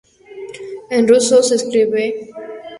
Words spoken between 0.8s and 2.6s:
En ruso se escribe "Свобода".